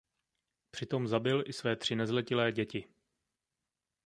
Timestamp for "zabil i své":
1.07-1.75